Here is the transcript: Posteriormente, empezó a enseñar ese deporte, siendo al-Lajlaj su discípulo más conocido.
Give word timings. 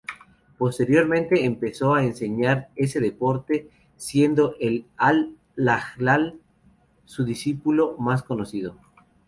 Posteriormente, 0.57 1.45
empezó 1.45 1.93
a 1.93 2.03
enseñar 2.03 2.69
ese 2.75 2.99
deporte, 2.99 3.69
siendo 3.97 4.55
al-Lajlaj 4.99 6.33
su 7.05 7.23
discípulo 7.23 7.95
más 7.99 8.23
conocido. 8.23 8.77